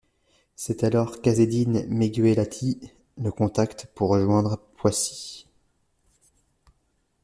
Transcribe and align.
C'est 0.55 0.83
alors 0.83 1.21
qu'Azzedine 1.21 1.85
Meguellatti 1.87 2.79
le 3.19 3.31
contacte 3.31 3.85
pour 3.93 4.09
rejoindre 4.09 4.57
Poissy. 4.77 5.45